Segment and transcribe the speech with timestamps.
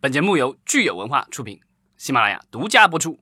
[0.00, 1.58] 本节目由聚友文化出品，
[1.96, 3.18] 喜马拉雅独家播出。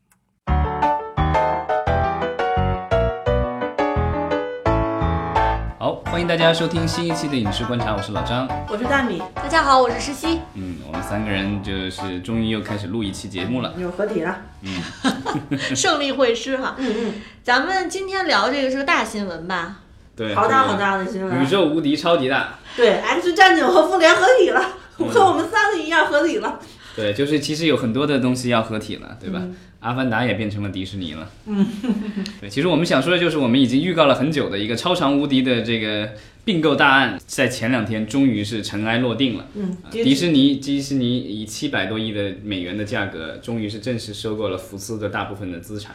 [5.79, 8.47] 好，欢迎大家收听新一期的影视观察，我是老张。
[8.69, 10.43] 我是大米，大家好，我是石溪。
[10.53, 13.73] 嗯，我们三个人就是终于又开始录一期节目了。
[13.79, 14.37] 又合体了。
[14.61, 19.77] 嗯 胜利会师哈，嗯嗯，咱们今天聊这个是个大新闻吧？
[20.15, 21.47] 对，好大好大的新闻宇。
[21.47, 22.51] 宙无敌超级大。
[22.77, 24.63] 对，X 战警和复联合体了，
[24.99, 26.59] 嗯和我们三个一样合体了。
[26.95, 29.43] 对，就是其实有很多的东西要合体了，对吧？
[29.81, 31.31] 阿凡达也变成了迪士尼了。
[31.47, 31.65] 嗯，
[32.41, 36.11] 对，其实我们想说的就是，我们已经预告了很久的一个超长无敌的这个
[36.45, 39.47] 并购大案，在前两天终于是尘埃落定了。
[39.55, 45.95] 嗯，啊迪士尼迪士尼以七百多亿的美元的价格，终于是正式收购了福斯的大部分的资产。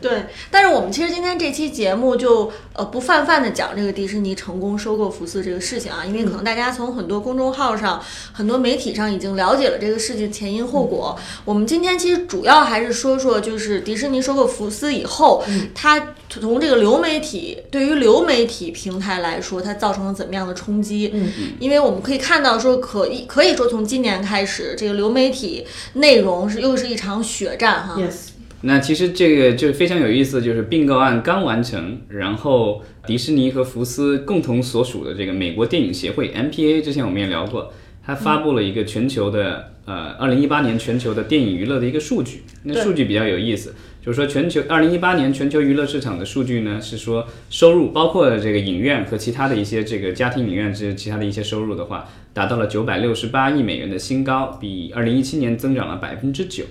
[0.00, 11.18] 对，但是我们其实今天这期节目就呃不泛泛的讲这个迪士尼成功收购福斯这个事情啊，因为可能大家从很多公众号上、很多媒体上已经了解了这个事情前因后果。
[11.44, 21.10] 我们今天其实主要还是说说，就是迪士尼收购福斯以后，它从这个流媒体对于流媒体平台来说，它造成了怎么样的冲击？
[21.14, 27.96] 嗯因为我们可以看到说，可以可以说从今年开始，这个流媒体内容是又是一场血战哈。
[27.96, 28.27] Yes，
[28.62, 37.72] 那其实这个就非常有意思，就是并购案刚完成，然后迪士尼和福斯共同所属的这个美国电影协会 MPA，之前我们也聊过，
[38.04, 43.74] 它发布了一个全球的呃二零一八年全球的电影娱乐的一个数据，那数据比较有意思。
[44.00, 56.64] 就是说，全球二零一八年全球娱乐市场的数据呢，是说收入包括这个影院和其他的一些这个家庭影院之其他的一些收入的话，达到了九百六十八亿美元的新高，比二零一七年增长了百分之九。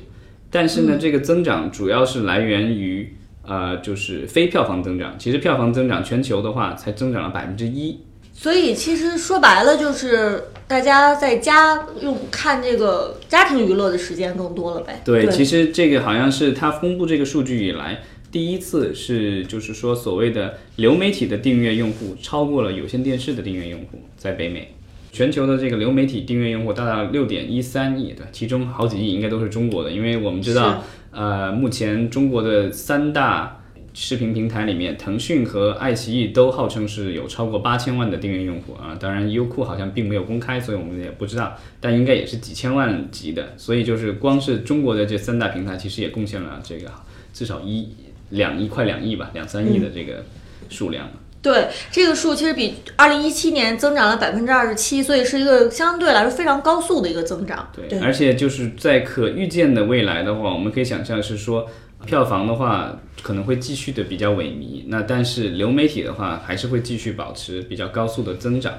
[0.50, 5.16] 但是呢，这个增长主要是来源于呃，就是非票房增长。
[5.18, 8.00] 其实票房增长全球的话，才增长了百分之一。
[8.34, 15.02] 所以其实说白了，就是大家在家用看这个家庭娱乐的时间更多了呗。
[15.04, 24.76] 对，对其实这个好像是他公布这个数据以来第一次是，就是说所谓的流媒体的订阅用户超过了有线电视的订阅用户，在北美。
[25.18, 33.64] 全球的这个流媒体订阅用户达到六点一三亿，对，其中好几亿应该都是中国的，因为我们知道，呃，目前中国的三大
[33.96, 38.96] 视频平台里面，腾讯和爱奇艺都号称是有超过八千万的订阅用户啊。
[39.00, 43.54] 当然，优酷好像并没有公开，所以我们也不知道，但应该也是几千万级的。
[43.58, 46.92] 所以就是光是中国的这三大平台，其实也贡献了这个
[47.34, 47.88] 至少一
[48.30, 50.24] 两亿快两亿吧，两三亿的这个
[50.70, 51.10] 数量。
[51.48, 57.72] 对，这个数其实比二零一七年增长了百分之二十七，所以是一个相对来说非常高速的一个增长。
[57.74, 61.66] 对，对而且就是在可预见的未来的话，我们可以想象是说，
[62.06, 68.74] 票房的话可能会继续的比较萎靡，那但是流媒体的话还是会继续保持比较高速的增长。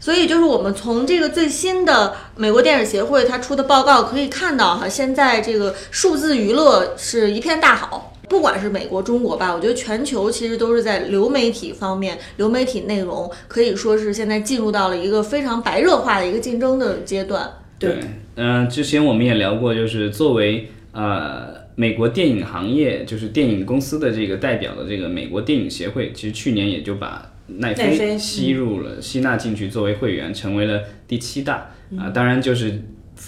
[0.00, 8.13] 所以就是我们从这个最新的美国电影协会它出的报告可以看到哈，现在这个数字娱乐是一片大好。
[8.28, 17.48] 不管是美国、中国吧，我觉得全球其实都是在流媒体方面，流媒体内容可以说是现在进入到了一个非常白热化的一个竞争的阶段。
[17.78, 17.98] 对，
[18.36, 31.70] 嗯、之前我们也聊过，就是作为呃美国电影行业，就是电影公司的这个代表的这个美国电影协会，其实去年也就把奈飞吸入了、吸纳进去作为会员，成为了第七大。
[31.98, 32.82] 啊、当然就是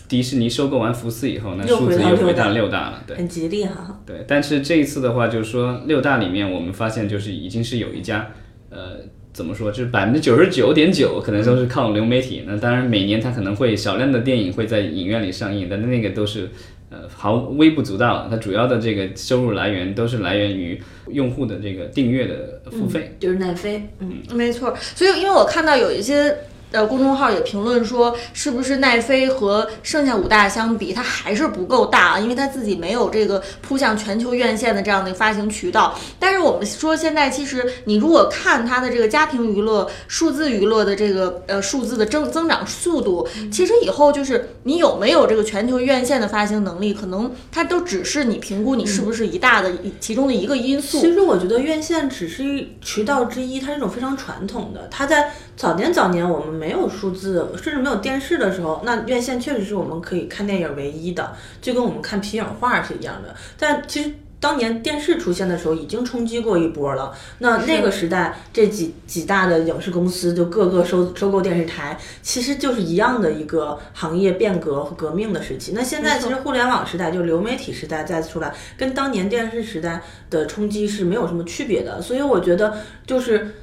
[0.08, 3.16] 迪士尼收购完福斯以后，那数字又回到六大了，对。
[3.16, 4.00] 很吉利哈。
[4.04, 8.30] 对，但是这一次的话，就是说六大里面，我们发现就是已经是有一家，
[8.70, 8.98] 呃，
[9.32, 12.44] 怎么说，就是百分之九十九点九可能都是靠流媒体。
[12.46, 16.50] 那当然，每年它可能会少量的电影会在影院里上映，但是那个都是
[16.90, 18.26] 呃毫微不足道。
[18.28, 23.14] 它主要的这个收入来源都是来源于用户的这个订阅的付费。
[23.20, 26.36] 就是奈飞，嗯，没错，所以因为我看到有一些
[26.72, 32.18] 呃公众号也评论说，是不是奈飞和剩下五大相比，它还是不够大啊？
[32.18, 35.98] 因为它自己没有这个扑向全球院线的这样的发行渠道。
[36.18, 49.70] 但是我们说现在其实你如果看它的这个家庭娱乐、数字娱乐的这个呃数字的增增长速度，其实以后就是你有没有这个全球院线的发行能力，可能它都只是你评估你是不是一大的
[50.00, 51.00] 其中的一个因素。
[51.00, 54.88] 其实我觉得院线只是一渠道之一，它是一种非常传统的。
[54.90, 63.34] 它在早年早年我们没有数字，甚至没有电视的时候，那院线确实是我们可以看电影唯一的，就跟我们看皮影画是一样的。
[63.58, 64.12] 但其实。
[64.38, 67.10] 当年电视出现的时候，已经冲击过一波了。
[67.38, 75.72] 那那个时代，这几几大的影视公司就各个收收购电视台，其实就是一样的一个行业变革和革命的时期。
[75.74, 82.00] 那现在其实互联网时代，就流媒体时代再次出来，跟当年电视时代的冲击是没有什么区别的。
[82.02, 82.76] 所以我觉得，
[83.06, 83.54] 就是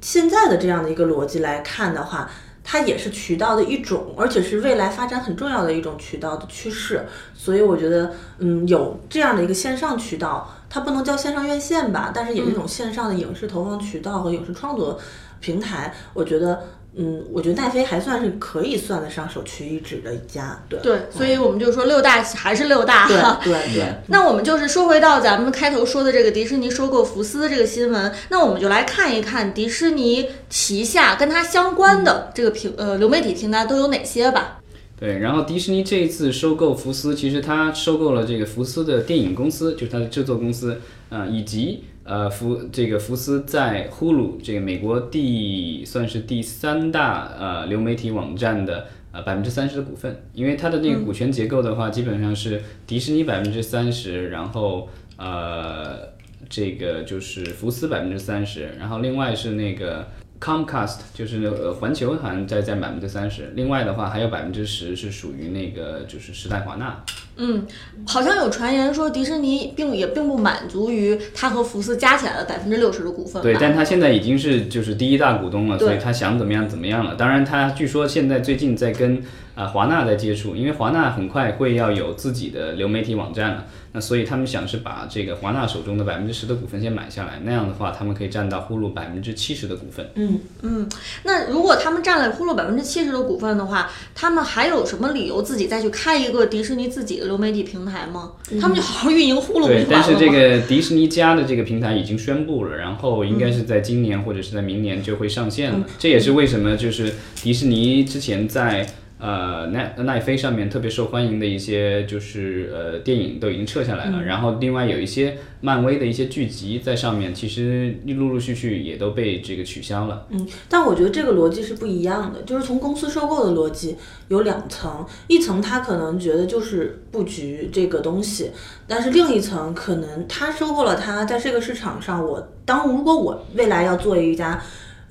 [0.00, 2.30] 现在的这样的一个逻辑来看的话，
[2.64, 7.06] 它也是渠道的一种，而且是未来发展很重要的一种渠道的趋势。
[7.34, 14.98] 所以我觉得，嗯，有这样的一个线上渠道，它不能叫线上院线吧，但是也是一种线上的影视投放渠道和影视创作
[15.40, 15.92] 平台。
[16.14, 16.62] 我觉得，
[16.96, 20.60] 嗯，我觉得奈飞还算是可以算得上首屈一指的一家。
[20.68, 23.40] 对对，所以我们就说六大还是六大哈。
[23.44, 23.94] 对对对。
[24.08, 34.58] 那我们就是说回到咱们开头说的这个迪士尼收购福斯这个新闻，那我们就来看一看迪士尼旗下跟它相关的这个平呃流媒体平台都有哪些吧。
[34.98, 40.78] 对，然后迪士尼这一次收购福斯，其实它收购了这个福斯的电影公司，就是它的制作公司，
[41.08, 56.00] 呃，以及呃福这个福斯在呼噜这个美国第算是第三大呃流媒体网站的呃百分之三十的股份，因为它的那个股权结构的话，基本上是迪士尼百分之三十，然后呃
[56.48, 60.08] 这个就是福斯百分之三十，然后另外是那个。
[60.40, 67.04] Comcast 就是呃环球好像在占百分之三十，另外的话还有百分之十是属于那个就是时代华纳。
[67.40, 67.66] 嗯，
[68.06, 73.42] 好像有传言说迪士尼并也并不满足于他和福斯加起来的百分之六十的股份。
[73.42, 77.14] 对，但他现在已经是就是第一大股东了，所以他想怎么样怎么样了。
[77.14, 79.22] 当然，他据说现在最近在跟
[79.60, 83.66] 啊华纳在接触，因为华纳很快会要有自己的流媒体网站了。
[83.92, 90.08] 那所以他们想是把这个华纳手中的百分之十的股份先买下来，那样的话他们可以占到呼噜百分之七十的股份。
[90.14, 90.88] 嗯嗯，
[91.24, 98.30] 那如果他们占了呼噜百分之七十的股份的话，他们还有什么理由自己再去开一个迪士尼自己的流媒体平台吗？
[98.60, 105.84] 他们就好好运营呼噜对，但是这个迪士尼家的这个平台已经宣布了，然后应该是在今年或者是在明年就会上线了。
[105.98, 108.86] 这也是为什么就是迪士尼之前在。
[109.20, 120.26] 呃，奈奈飞上面特别受欢迎的一些就是呃电影都已经撤下来了，然后另外有一些漫威的一些剧集在上面，其实陆陆续续也都被这个取消了。
[120.30, 123.94] 嗯，但我觉得这个逻辑是不一样的，就是从公司收购的逻辑
[124.28, 128.50] 有两层，一层他可能觉得就是布局这个东西，
[128.88, 134.58] 但是另一层可能他收购了它，在这个市场上，我当如果我未来要做一家。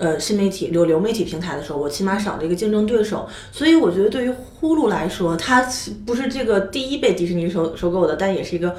[0.00, 5.62] 呃，新媒体流流媒体平台的时候，我起码少了一个竞争对手，所以我觉得对于呼噜来说，它
[6.06, 8.74] 不是这个第一被迪士尼收收购的，但也是一个，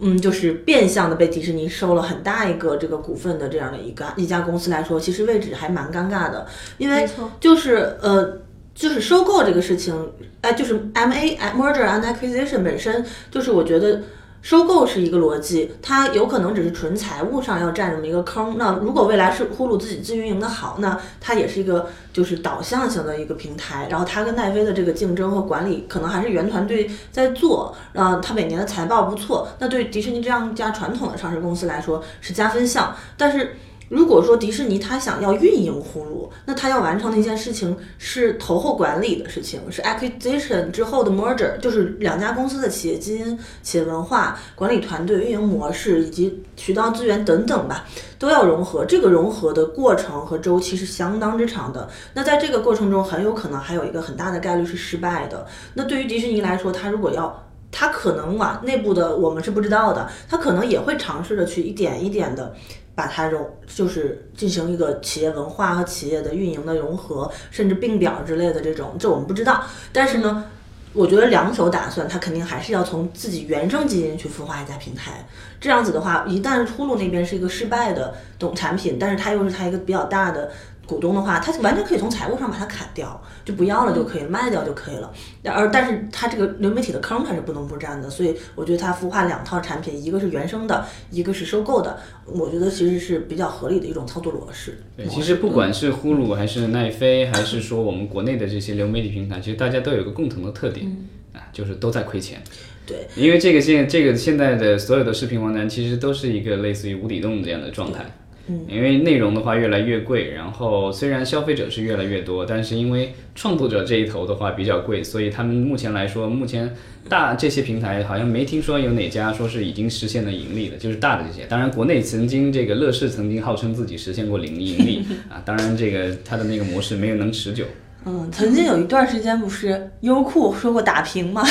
[0.00, 6.44] 嗯，就是变相的被迪士尼收了很大一个这个股份的这样的一个一家公司来说，其实位置还蛮尴尬的，
[6.76, 7.08] 因为
[7.38, 8.38] 就是呃，
[8.74, 9.94] 就是收购这个事情，
[10.40, 14.02] 哎，就是 M A merger and acquisition 本身就是我觉得。
[14.42, 18.56] 收购是一个逻辑，它有可能只是纯财务上要占这么一个坑。
[18.58, 23.86] 那如果未来是呼噜自己自运营的好，那它也是一个就是导向型的一个平台。
[23.88, 27.74] 然后它跟奈飞的这个竞争和管理，可能还是原团队在做。
[27.92, 32.94] 呃，它每年的财报不错，那对迪士尼这样一家传统的上市公司来说是加分项。
[33.16, 33.56] 但是。
[33.92, 47.84] 如果说迪士尼它想要运营呼噜，那它要完成的一件事情是投后管理的事情，是 acquisition 之后的 merger，就是两家公司的企业基因、企业文化、管理团队、运营模式以及渠道资源等等吧，
[48.18, 48.82] 都要融合。
[48.86, 51.86] 这个融合的过程和周期是相当之长的。
[52.14, 55.46] 那在这个过程中，很有可能还有一个很大的概率是失败的。
[55.74, 62.54] 那对于迪士尼来说，它如果要，它可能啊，内部的我们是不知道的，它可能也会尝试着去一点一点的。
[62.94, 69.64] 把它融，就是进行一个企业文化和企业的运营的融合，甚至并表之类的这种，这我们不知道。
[69.92, 70.44] 但是呢，
[70.92, 75.26] 我觉得两手打算，它肯定还是要从自己原生基因去孵化一家平台。
[75.60, 80.50] 这样子的话，一旦出路那边是一个失败的懂产品，但是它又是它一个比较大的。
[80.86, 85.12] 股东的话，他完全可以从财务上把它砍掉，就不要了就可以，卖掉就可以了。
[85.44, 94.82] 而但是它这个流媒体的坑它是不能不占的，所以我觉得它孵化两套产品，一个是原生的，一个是收购的，我觉得其实是比较合理的一种操作模式。
[94.96, 100.86] 对，其实不管是呼噜还是奈飞，还是说我们国内的这些流媒体平台，其实大家都有一个共同的特点
[101.32, 102.42] 啊，就是都在亏钱。
[102.84, 108.04] 对，因为这个现这个现在的所有的视频网站，其实都是一个类似于无底洞这样的状态。
[108.48, 116.74] 嗯，因为内容的话越来越贵，然后虽然消费者是越来越多，但是因为创作者这一头的话比较贵，所以他们目前来说，目前
[117.08, 121.46] 大这些平台好像没听说有哪家说是已经实现了盈利的，就是大的这些。
[121.46, 127.64] 当然，国内曾经这个乐视曾经号称自己实现过零盈利 啊，当然这个它的那个模式没有能持久。
[128.04, 131.44] 嗯，曾经有一段时间不是优酷说过打平吗？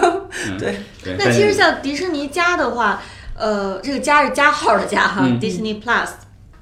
[0.60, 0.74] 对。
[1.16, 3.02] 那其实像迪士尼加的话，
[3.34, 6.10] 呃，这个加是加号的加哈，Disney Plus。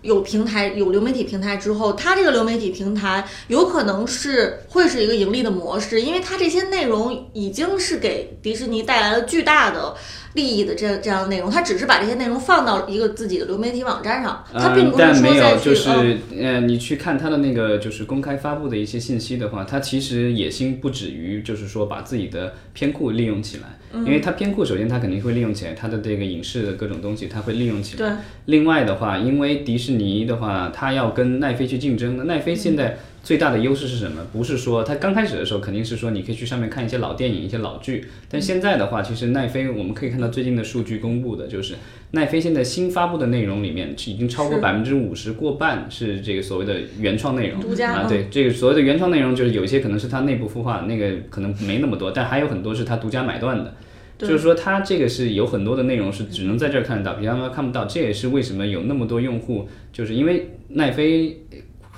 [0.03, 9.97] 有平台有流媒体平台之后，它这个流媒体平台有可能是会是一个盈利的模式，因为它这些内容已经是给迪士尼带来了巨大的
[10.35, 28.09] 利益的这这样的内容，他只是把这些内容放到一个自己的流媒体网站上，他并嗯，不是但没有，说再去、就是嗯呃，你去看他的那个就是公开发布的一些信息的话，他其实野心不止于就是说把自己的片库利用起来，嗯因为他片库首先他肯定会利用起来，他的这个影视的各种东西他会利用起来。
[28.09, 28.17] 对。
[28.47, 34.25] 另外的话，因为迪士尼的话，他要跟奈飞去竞争，那奈飞现在最大的优势是什么？
[34.33, 41.77] 不是说它刚开始的时候肯定是说你可以去上面看一些老电影、一些老剧，但现在的话，其实奈飞我们可以看到最近的数据公布的就是
[42.11, 47.61] 奈飞现在新发布的内容里面已经超过百分之五十，过半是这个所谓的原创内容。
[47.61, 53.75] 独家嗯，啊对，这个所谓的原创内容，就是有一些可能是它内部孵化，那个可能没那么多，但还有很多是它独家买断的。
[54.19, 57.87] 就是说，它这个是有很多的内容是只能在这儿看得到，别的地方看不到。
[57.87, 61.43] 这也是为什么有那么多用户，就是因为奈飞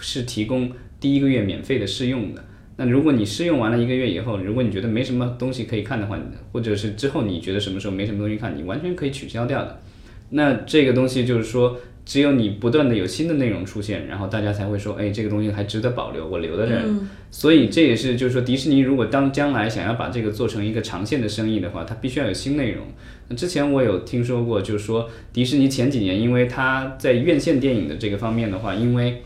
[0.01, 0.73] 是提供
[1.05, 2.43] 第一个月免费的试用的。
[2.77, 6.19] 那如果你试用完了一个月以后，如果你觉得没什么东西可以看的话，
[6.51, 9.83] 或者是之后你觉得什么时候没什么东西看，你完全可以取消掉的。
[10.31, 16.83] 那这个东西就是说，只有你不断的有新的内容出现，然后大家才会说，哎，这个东西还值得保留，我留在这儿。
[17.31, 22.87] 所以这也是就是说，迪士尼如果当将来想要把这个做成一个长线的生意的话，它必须要有新内容。
[23.29, 29.23] 那之前我有听说过，就是说迪士尼前几年因为它在院线电影的这个方面的话，因为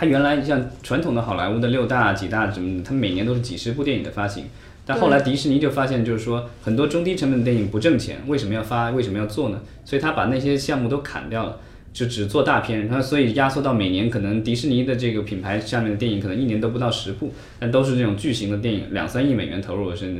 [0.00, 4.46] 它原来像传统的好莱坞的六大几大什么的，它每年都是几十部电影的发行。
[4.86, 8.88] 但后来迪士尼就发现，就是说很多中低成本的电影不挣钱，为什么要发？
[8.92, 9.60] 为什么要做呢？
[9.84, 11.58] 所以他把那些项目都砍掉了，
[11.92, 12.86] 就只做大片。
[12.86, 20.10] 然后所以压缩到每年可能迪士尼的这个品牌下面的电影可能一年都不到十部，但都是这种巨型的电影，两三亿美元投入，是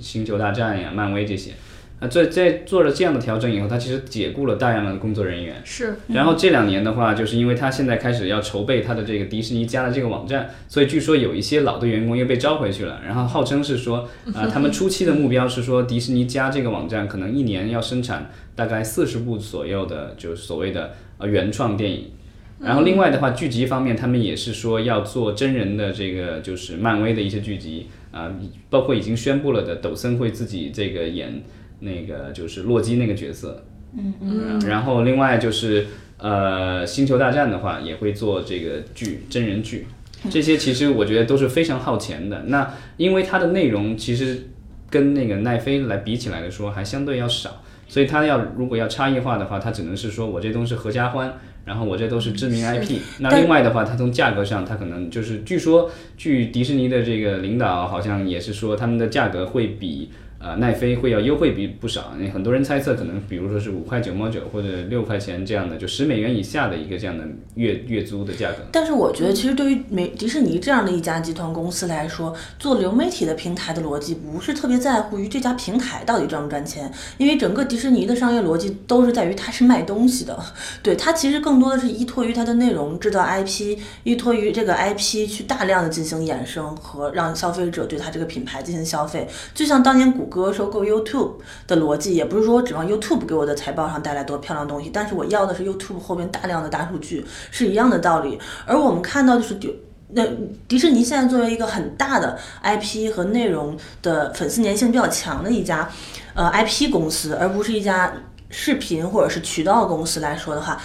[0.00, 1.52] 星球大战呀、漫威这些。
[2.00, 5.60] 啊，在在做了这样的调整以后，他其实解雇了大量的工作人员。
[5.64, 13.00] 是然后这两年的话，就是因为他现在开始要筹备他的这个迪士尼家的这个网站，所以据说有一些老的员工又被招回去了。
[13.04, 22.12] 然后号称是说，啊、他们初期的目标是说，迪士尼家这个网站可能一年要生产大概四十部左右的，就是所谓的呃原创电影。
[22.60, 28.32] 然后另外的话，剧集方面，他们也是说要做真人的这个，就是漫威的一些剧集啊、
[28.70, 31.42] 包括已经宣布了的，抖森会自己这个演
[31.80, 33.64] 那个就是洛基那个角色。
[33.96, 34.60] 嗯嗯。
[34.60, 35.86] 然后另外就是
[36.18, 39.86] 呃，星球大战的话也会做这个剧真人剧，
[40.30, 42.44] 这些其实我觉得都是非常耗钱的。
[42.46, 44.48] 那因为它的内容其实
[44.90, 47.62] 跟那个奈飞来比起来的说，还相对要少。
[47.90, 51.32] 所以它要如果要差异化的话，它只能是说我这东西是合家欢，
[51.64, 52.98] 然后我这都是知名 IP。
[53.20, 62.12] 那另外的话，它从价格上，它可能就是据说，据迪士尼的这个领导好像也是说，他们的价格会比呃奈飞会要优惠比不少。
[62.18, 68.58] 那很多人猜测可能比如说是五块九毛九或者六块钱这样的，就十美元以下的一个这样的月月租的价格。
[68.72, 80.38] 但是我觉得，其实对于美迪士尼这样的一家集团公司来说，做流媒体的平台的逻辑不是特别在乎于这家平台到底赚不赚钱，因为整个迪士尼的商业逻辑都是在于它是卖东西的，
[80.82, 89.26] 对它其实更多的是依托于它的内容制造 IP，依托于这个 IP 去大量的进行衍生和让消费者对它这个品牌进行消费。
[89.52, 91.32] 就像当年谷谷歌收购 YouTube
[91.66, 98.38] 的逻辑，也不是说指望 YouTube 给我的财报上带来多漂亮东西，但是我要的是 YouTube 后面大量的大数据，是一样的道理。
[98.66, 99.78] 而我们看到就是迪
[100.10, 100.24] 那
[100.66, 105.88] 迪士尼现在作为一个很大的 IP 和内容的粉丝粘性比较强的一家
[106.34, 108.12] 呃 IP 公司，而不是一家
[108.48, 110.80] 视频或者是渠道公司来说的话。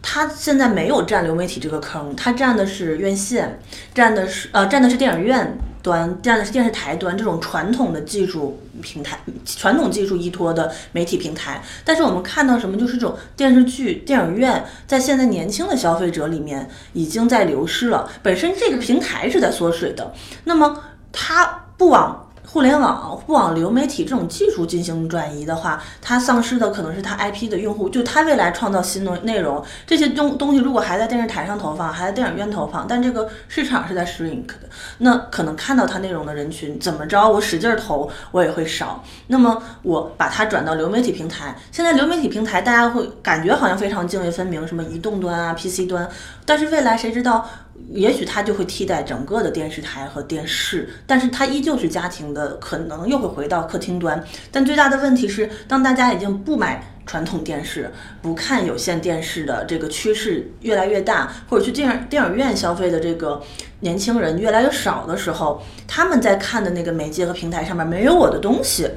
[0.00, 3.60] 它现在没有占流媒体这个坑，它占的是院线，
[3.94, 11.62] 占的是呃占的是电影院端，占的是电视台端这种传统的技术平台、传统技术依托的媒体平台。
[11.84, 18.08] 但是我们看到什么，就是这种电视剧、电影院在现在年轻的消费者里面已经在流失了。
[18.22, 22.21] 本身这个平台是在缩水的，那么它不往
[22.52, 34.68] 互联网不往流媒体这种技术进行转移的话，它丧失的可能是它 IP 的用户，就它未来创造新的内容，这些东东西如果还在电视台上投放，还在电影院投放，但这个市场是在 shrink 的，
[34.98, 39.02] 那可能看到它内容的人群怎么着，我使劲投我也会少。
[39.28, 46.06] 那么我把它转到流媒体平台，现在流媒体平台大家会感觉好像非常泾渭分明，什么移动端啊、PC 端，
[46.44, 47.48] 但是未来谁知道？
[47.90, 54.22] 也许它就会替代整个的电视台和电视，但是它依旧是家庭的，可能又会回到客厅端。
[54.50, 57.90] 但最大的问题是，当大家已经不买传统电视、
[58.22, 63.42] 不看有线电视的这个趋势越来越大，或者去电影电影院消费的这个
[63.80, 68.88] 年轻人越来越少的时候，他们在看的那个媒介和平台上面没有我的东西。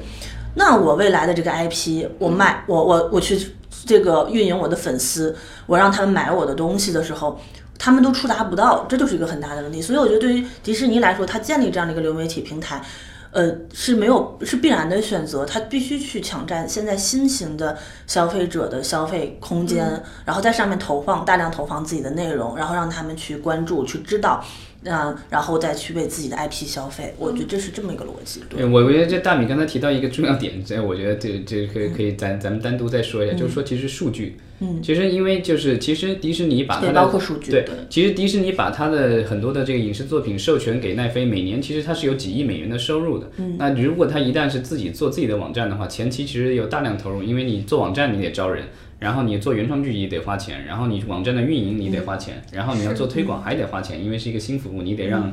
[0.54, 3.52] 那我未来的这个 IP，我卖我我我去
[3.84, 7.38] 这个运营我的粉丝，我让他们买我的东西的时候。
[7.78, 9.80] 他们都触达不到，这就是一个很大的问题。
[9.82, 12.82] 所以我觉得，对于迪士尼来说，它建立这样的一个流媒体平台，
[13.30, 15.44] 呃，是没有是必然的选择。
[15.44, 24.42] 它必须去抢占现在新型的消费者的消费空间，然后在上面投放大量投放自己的内容，然后让他们去关注、去知道。
[24.86, 28.40] 嗯，然后再去为自己的 IP 消费，我觉得这是这么一个逻辑。
[28.48, 43.30] 对，我我觉得这大米刚才提到一个重要点，这我觉得这这可以可以咱咱们单独再说一下，就是说其实数据，嗯，其实因为就是其实迪士尼把它的包括数据，对，其实迪士尼把它的很多的这个影视作品授权给奈飞，每年其实它是有几亿美元的收入的。
[43.38, 48.64] 嗯，那如果它一旦是自己做自己的网站的话，前期其实有大量投入，因为你做网站你得招人。
[49.06, 55.32] 然后你做原创剧集得花钱，然后你网站的运营你得花钱，然后你要做推广还得花钱，因为是一个新服务，你得让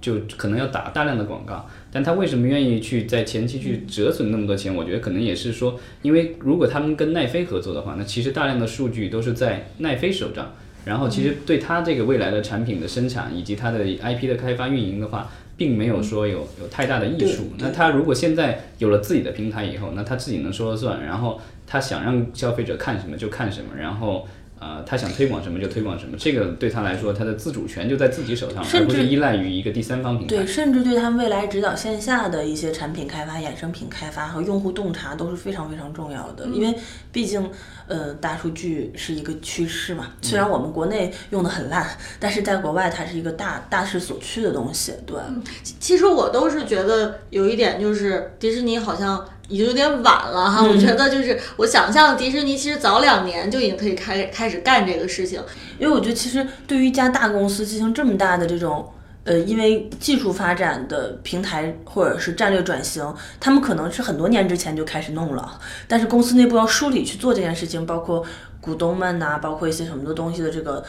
[0.00, 1.68] 就就可能要打大量的广告。
[1.92, 4.74] 但他为什么愿意去在前期去折损那么多钱？
[4.74, 10.50] 我觉得可能也是说，因为如果他们跟奈飞合作的话，那其实大量的数据都是在奈飞手上，
[10.86, 15.30] 然后其实对他这个未来的产品的生产以及他的 IP 的开发运营的话。
[15.54, 17.52] 并没有说有有太大的艺术。
[17.58, 21.38] 那他如果现在有了自己的平台以后，那他自己能说了算，然后
[21.72, 24.28] 他想让消费者看什么就看什么，然后。
[24.64, 30.36] 呃，他想推广什么就推广什么，这个对他来说，他的自主权就在自己手上，而不是依赖于一个第三方平台。
[30.36, 36.46] 对，甚至对他们未来指导线下的一些产品开发、衍生品开发和用户洞察都是非常非常重要的。
[36.46, 36.72] 因为
[37.10, 37.50] 毕竟，
[37.88, 40.12] 呃，大数据是一个趋势嘛。
[40.22, 41.84] 虽然我们国内用的很烂，
[42.20, 44.92] 但是在国外它是一个大大势所趋的东西。
[45.04, 45.18] 对，
[45.80, 49.26] 其实我都是觉得有一点，就是迪士尼好像。
[49.52, 55.38] 已经有点晚了哈，我觉得就是我想象迪士尼其实早两年就已经可以开开始干这个事情，
[55.78, 58.90] 因为我觉得其实对于一家大公司进行这么大的这种
[59.24, 68.24] 呃，因为技术发展的平台或者是战略转型，他们可能是很多年之前就开始弄了，但是公司内部要梳理去做这件事情，包括
[68.60, 70.82] 股东们呐，包括一些什么的东西的这个。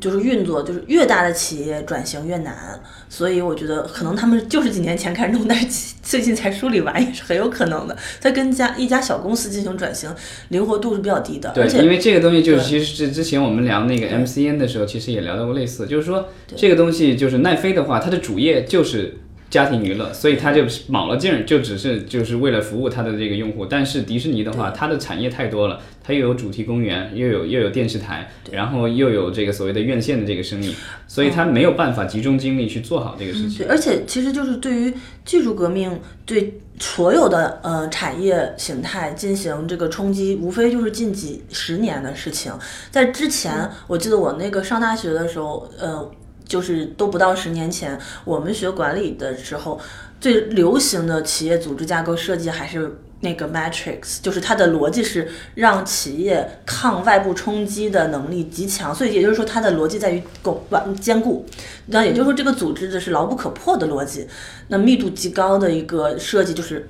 [0.00, 7.96] 就是运作，就是越大的企业转型越难，所以我觉得可能他们就是几年前开始弄，但是最近才梳理完也是很有可能的。
[8.20, 10.12] 它跟家一家小公司进行转型，
[10.48, 11.50] 灵活度是比较低的。
[11.54, 19.18] 对，因为这个东西就是其实是之前我们聊那个 MCN 的时候，其实也聊到过类似，就是说这个东西就是奈飞的话，它的主业就是。
[19.52, 23.66] 家庭娱乐，所以他就卯了劲儿，就只是就是为了服务他的这个用户。
[23.66, 30.74] 但是迪士尼的话，它的产业太多了，它又有主题公园，又有又有电视台，然后又有这个所谓的院线的这个生意，
[31.06, 33.58] 所以它没有办法集中精力去做好这个事情。
[33.58, 42.50] 对，而且其实就是对于技术革命对所有的呃产业形态进行这个冲击，无非就是近几十年的事情。
[42.90, 46.10] 在之前，我记得我那个上大学的时候，呃。
[46.46, 49.80] 就是都不到十年前，我们学管理的时候，
[50.20, 61.46] 最流行的企业组织架构设计还是那个 Matrix，就是它的逻辑是让企业抗外部冲击的能力极强，所以也就是说它的逻辑在于够完坚固。
[61.86, 64.26] 那也就是说这个组织的是牢不可破的逻辑，
[64.68, 66.88] 那密度极高的一个设计就是，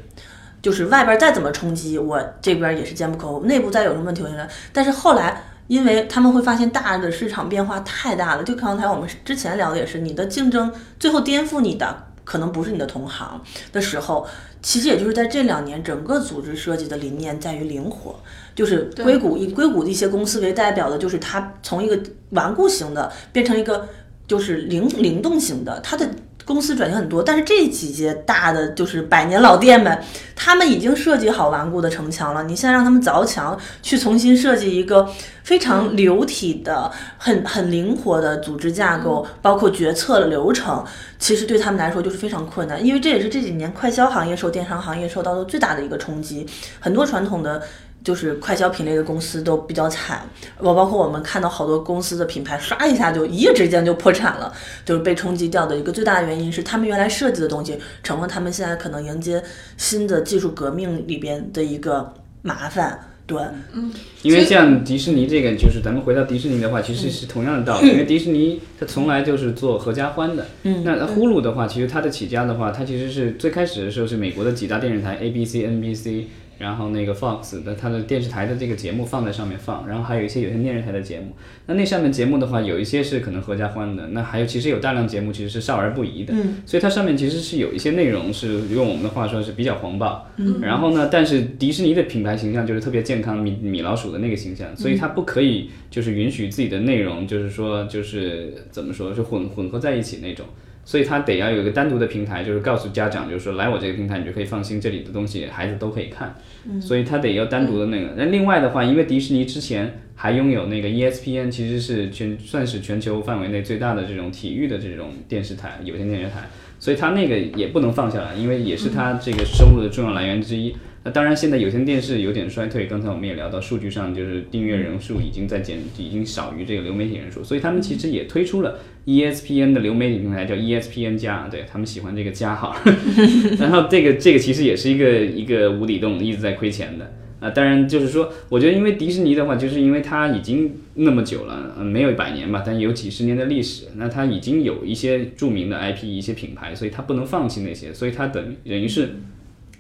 [0.61, 5.45] 就是外边再怎么冲击，我这边也是坚不可破，内部再有什么问题，我来但是后来。
[5.73, 13.41] 因为他们会发现大的市场变化太大了，就刚才我们之前聊的也是，你的竞争最后颠覆你的可能不是你的同行
[13.73, 14.27] 的时候，
[14.61, 18.15] 其实也就是在这两年，整个组织设计的理念在于灵活，
[18.55, 21.99] 就是硅谷以硅谷的一些公司为代表的，就是它从一个
[22.33, 23.89] 顽固型的变成一个
[24.27, 26.07] 就是灵灵动型的，它的。
[26.45, 29.97] 公司转型很多，但是这几届大的就是百年老店们，
[30.35, 32.43] 他们已经设计好顽固的城墙了。
[32.45, 35.09] 你现在让他们凿墙，去重新设计一个
[35.45, 40.85] 非常流体的、很很灵活的组织架构，包括决策的流程，
[41.19, 42.85] 其实对他们来说就是非常困难。
[42.85, 46.47] 因为这也是这几年快消行业受电商行业受到的最大的一个冲击，
[46.81, 47.63] 很多传统的。
[48.05, 54.53] 就是快消品类的公司都比较惨，我包括我们看到好多公司的品牌刷一下就一夜之间就破产了，
[54.85, 59.43] 就是被冲击掉的一个最大的原因是他们原来设计的东西成了他们现在可能迎接
[59.77, 62.13] 新的技术革命里边的一个
[62.43, 62.99] 麻烦。
[63.25, 63.41] 对，
[63.73, 63.91] 嗯，
[64.23, 70.45] 因为像迪士尼这个，就是咱们回到迪士尼的话，其实是同样的道理，因为迪士尼它从来就是做合家欢的。
[70.65, 76.25] 嗯，那呼噜的话，其实它的起家的话，它其实是最开始的时候是美国的几大电视台 ABC、NBC。
[76.63, 81.33] 然后那个 Fox 的它的电视台的这个节目放在上面放，然后还有一些有线电视台的节目。
[81.67, 86.33] 那那上面节目的话，有一些是可能合家欢的，那还有其实有大量节目其实是少儿不宜的。
[86.33, 86.63] 嗯。
[86.65, 90.25] 所以它上面其实是有一些内容是用我们的话说是比较黄暴。
[90.37, 90.61] 嗯。
[90.61, 100.47] 然后呢，但是迪士尼的品牌形象就是特别健康米米老鼠的那个形象，所以它不可以就是允许自己的内容就是说就是怎么说就混混合在一起那种。
[100.85, 106.35] 所以他得要有一个单独的平台，就是告诉家长，就是说来我这个平台，你就可以放心，这里的东西孩子都可以看。
[106.81, 108.15] 所以他得要单独的那个。
[108.17, 120.75] 那另外的话，因为迪士尼之前还拥有那个 ESPN，其实是全算是全球范围内最大的这种体育的这种电视台，有线电视台，所以它那个也不能放下来，因为也是它这个收入的重要来源之一。
[121.05, 122.87] 那当然，现在有线电视有点衰退。
[122.87, 132.77] 刚才我们也聊到，数据上就是订阅人数已经在减，已经少于这个流媒体人数，所以他们其实也推出了 ESPN 的流媒体平台，叫 ESPN 加，对他们喜欢这个加号。
[133.59, 137.13] 然后这个这个其实也是一个一个无底洞，一直在亏钱的。
[137.41, 149.17] 啊，当然就是说，我觉得因为迪士尼的话，就是因为它已经那么久了，嗯，没有一百年吧，但有几十年的历史，那它已经有一些著名的 IP，一些品牌，所以它不能放弃那些，所以它等等于是。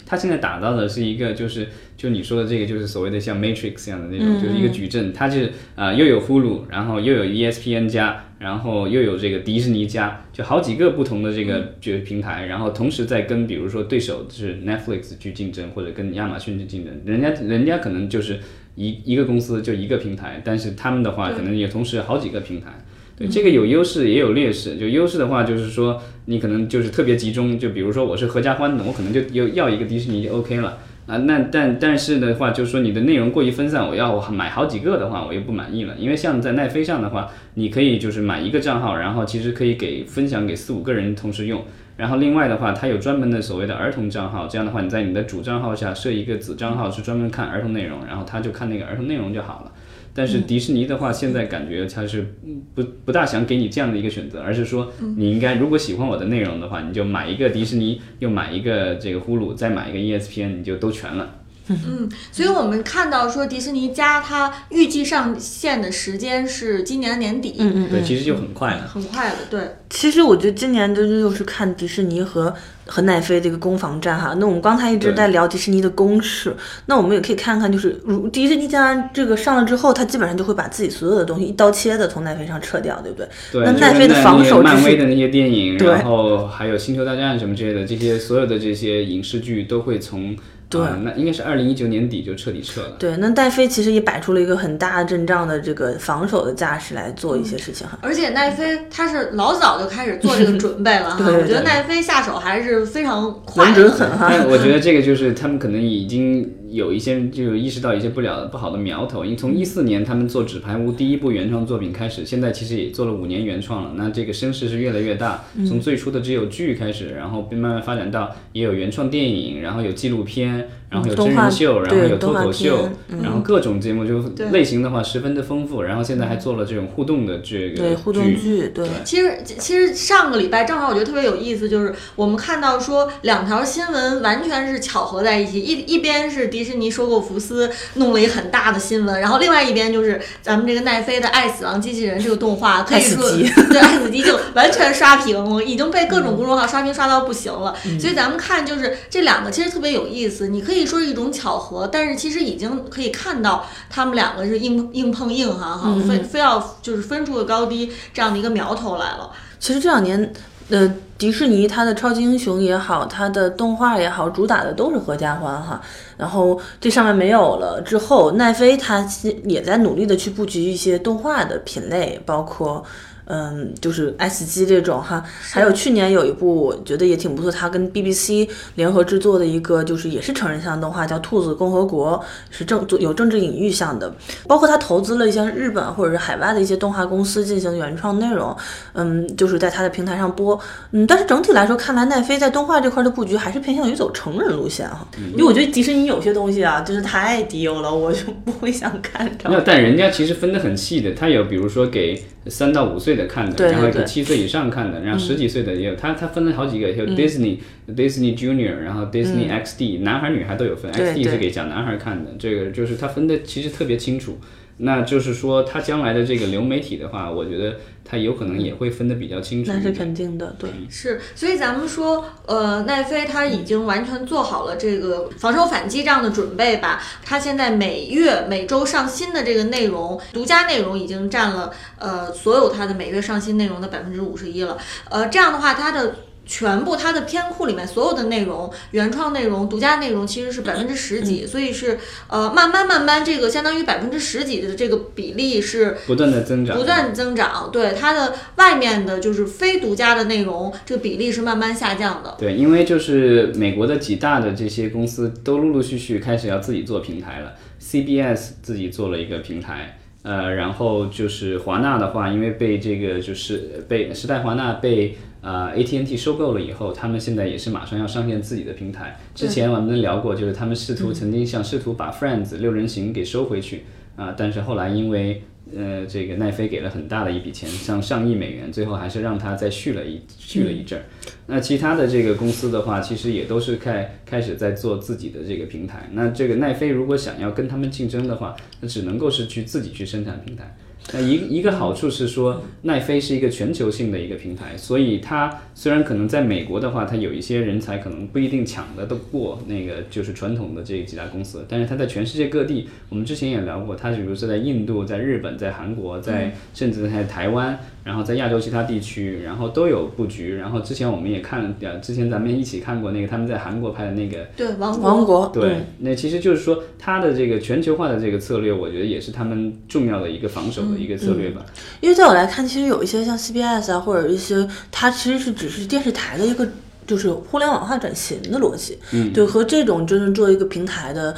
[0.05, 5.11] 它现在打造的是一个，就是就你说的这个，就是所谓的像 Matrix 一样的那种，就是一个矩阵。
[5.13, 16.93] 它是啊，又有呼噜，然后又有 ESPN 加，然后又有这个迪士尼加，就好几个不同的这个就平台，然后同时在跟比如说对手是 Netflix 去竞争，或者跟亚马逊去竞争。
[17.05, 18.41] 人家人家可能就是
[18.75, 22.85] 一一个公司就一个平台，但是他们的话可能也同时好几个平台。
[23.17, 24.77] 对，这个有优势也有劣势。
[24.77, 30.79] 就优势的话，就是说你可能就是特别集中，就比如说我是合家欢的，我可能就要要一个迪士尼就 OK 了
[31.12, 31.18] 啊。
[31.18, 35.94] 那但但是的话，就是说你的内容过于分散，我要买好几个的话，我又不满意了。
[35.98, 41.62] 因为像在奈飞上的话，你可以就是买一个账号，然后其实可以给分享给四五个人同时用。
[41.96, 49.72] 然后另外的话，它有专门的所谓的儿童账号，这样的话你在你的主账号下设一个子账号，是专门看儿童内容，然后他就看那个儿童内容就好了。
[50.14, 52.35] 但是迪士尼的话，现在感觉它是
[52.75, 61.42] 不不大想给你这样的一个选择，而是说你应该如果喜欢我的内容的话，你就买一个迪士尼，又买一个这个呼噜，再买一个 ESPN，你就都全了。
[61.87, 68.89] 嗯，所以我们看到说迪士尼加它预计上线的时间是今年年底，嗯嗯对，其实就很快了。
[68.89, 69.77] 很快了，对。
[69.91, 72.53] 其实我觉得今年就是又是看迪士尼和
[72.87, 74.35] 和奈飞这个攻防战哈。
[74.39, 76.57] 那我们刚才一直在聊迪士尼的攻势，
[76.87, 83.29] 那我们也可以看看，就是如迪士尼加这个上了之后，它基本上就会把自己所有的东西一刀切的从奈飞上撤掉，对不对？
[83.53, 90.35] 对，那奈飞的防守漫威的那些电影，然后还有星球大战什么之类的，这些所有的这些影视剧都会从
[90.79, 92.97] 对啊那应该是二零一九年底就彻底撤了。
[92.99, 97.99] 对，那戴飞其实也摆出了一个很大阵仗的这个防守的架势来做一些事情哈。
[98.03, 103.75] 而且奈飞他是老早就开始做这个 准备了哈，对对我觉得对奈飞下手还是非常快稳。
[103.75, 104.29] 准狠哈。
[104.31, 113.93] 但我觉得这个就是他们可能已经有一些就意识到一些不了不好的苗头，因为从一四年他们做《纸牌屋》第一部原创作品开始，现在其实也做了五年原创了。
[113.97, 115.67] 那这个声势是越来越大，嗯。
[115.67, 122.91] 从最初的只有剧开始，然后慢慢发展到也有原创电影，然后有纪录片，然后有真人秀，然后有脱口秀
[123.23, 143.31] 然后各种节目就类型的话十分的丰富，然后现在还做了这种互动的这个对互动剧剧，对其实，其实上个礼拜正好我觉得特别有意思，就是我们看到说两条新闻完全是巧合在一起，一一边是迪士尼收购福斯弄了一个很大的新闻，然后另外一边就是咱们这个奈飞的《爱死亡机器人》这个动画，可以说
[143.71, 147.75] 对爱死机就完全刷屏，已经被各种公众号刷屏刷到不行了。
[147.87, 147.99] 嗯。
[147.99, 159.31] 所以咱们看就是这两个其实特别有意思，你可以说是一种巧合，但是其实已经可以看到他们两个是硬硬碰硬哈哈，嗯非非要就是分出个高低这样的一个苗头来了。
[159.59, 160.33] 其实这两年，
[160.68, 165.81] 呃，迪士尼它的超级英雄也好，它的动画也好，主打的都是合家欢哈。
[166.16, 172.85] 然后这上面没有了之后，奈飞它其也在努力的去布局一些动画的品类，包括。
[173.27, 182.19] 嗯，就是 S 机这种哈，还有去年有一部我觉得也挺不错，它跟 BBC 联合制作的一个，就是也是成人向动画，叫《兔子共和国》，
[182.51, 184.13] 是政有政治隐喻向的。
[184.47, 188.55] 包括他投资了一些日本或者是海外的一些动画公司进行原创内容，
[188.95, 190.59] 嗯，就是在他的平台上播，
[190.91, 199.49] 嗯，但是整体来说，看来奈飞在动画这块的布局还是偏向于走成人路线哈，因为我觉得迪士尼有些东西啊，就是太低了，我就不会想看它。
[199.49, 214.38] 那但人家其实分得很细的，他有比如说给三到五岁的看的，然后给对七岁以上看的，然后十几岁的也有，他他分了好几个，有 Disney、Disney Junior，然后 Disney XD，、男孩女孩都有分，XD 是给小男孩看的，这个就是他分的其实特别清楚。
[214.79, 219.93] 那就是说，它将来的这个流媒体的话，我觉得它有可能也会分得比较清楚那是。
[219.93, 220.71] 肯定的，对。
[220.89, 227.01] 是，所以咱们说，呃，奈飞它已经完全做好了这个防守反击这样的准备吧。
[227.23, 234.77] 它现在每月每周上新的这个内容，独家内容已经占了呃所有它的每月上新内容的百分之五十一了。
[235.09, 247.71] 呃，这样的话，它的全部它的片库里面所有的内容、原创内容、独家内容其实是 百分之十几，所以是呃慢慢慢慢这个相当于百分之十几的这个比例是不断的增长，不断增长。
[247.73, 252.37] 对它的外面的就是非独家的内容，这个比例是慢慢下降的。
[252.39, 259.99] 对，因为就是美国的几大的这些公司都陆陆续续开始要自己做平台了，CBS 自己做了一个平台。
[260.23, 269.19] 呃，然后就是华纳的话，因为被这个就是被时代华纳被呃 AT&T 收购了以后，他们现在也是马上要上线自己的平台。
[269.35, 273.83] 之前我们聊过，就是他们试图曾经想试图把 Friends 六人行给收回去
[274.15, 275.43] 啊，但是后来因为
[275.77, 281.05] 呃这个奈飞给了很大的一笔钱，上上亿美元，最后还是让他再续了一续了一阵儿。
[281.47, 286.09] 那其他的这个公司的话，其实也都是开开始在做自己的这个平台。
[286.13, 290.75] 那这个奈飞如果想要跟他们竞争的话，那只能够是去自己去生产平台。
[291.12, 310.57] 那一一个好处是说，奈飞是一个全球性的一个平台，所以它虽然可能在美国的话，它有一些人才可能不一定抢得得过那个就是传统的这几大公司，但是它在全世界各地，我们之前也聊过，它比如说在印度、在日本、在韩国、在甚至在台湾，然后在亚洲其他地区，然后都有布局。
[310.57, 321.65] 然后之前我们也看，呃，之前咱们一起看过那个他们在韩国拍的那个对王王国对，那其实就是说，它的这个全球化的这个策略，我觉得也是他们重要的一个防守的一个策略吧。
[322.01, 326.69] 因为在我来看，其实有一些像 CBS 啊，或者一些它其实是只是电视台的一个
[327.07, 331.35] 就是互联网化转型的逻辑，嗯，对，和这种真正做一个平台的。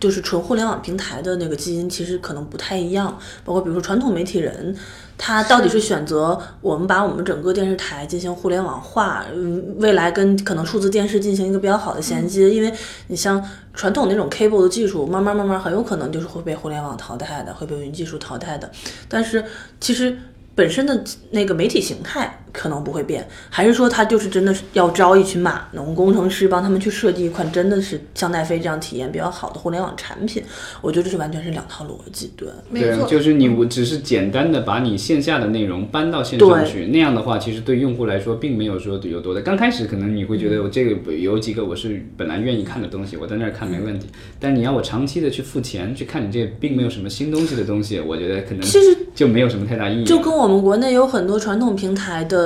[0.00, 4.74] 就是纯互联网平台的那个基因其实可能不太一样，包括比如说传统媒体人，
[5.22, 12.72] 他到底是选择我们把我们整个电视台进行互联网化，嗯，未来跟可能数字电视进行一个比较好的衔接，因为
[13.08, 18.70] 你像传统那种 cable 的技术，慢慢慢慢很有可能就是会被互联网淘汰的，会被云技术淘汰的，
[19.08, 19.44] 但是
[19.78, 20.16] 其实。
[20.52, 30.42] 本身的那个媒体形态可能不会变，还是说他就是真的是要招一群码农工程师帮他们去设计一款真的是像奈飞这样体验比较好的互联网产品？
[30.80, 39.40] 我觉得这是完全是两套逻辑，对，没错，就是你我只是简单的把你线下的内容搬到线上去，那样的话，其实对用户来说并没有说有多的。
[39.42, 44.06] 刚开始可能你会觉得我这个有几个我是本来愿意看的东西，我在那儿看没问题，
[44.38, 50.04] 但你要我长期的去付钱去看你这并没有什么新东西的东西，我觉得可能其实就没有什么太大意义。
[50.04, 52.39] 就跟我们国内有很多传统平台的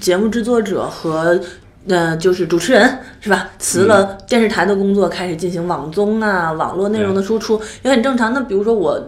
[0.00, 1.40] 节目制作者和
[1.88, 3.50] 呃，就是主持人是吧？
[3.58, 8.32] 辞了电视台的工作，开始进行网综啊、网络内容的输出，也很正常。
[8.32, 8.98] 那比如说我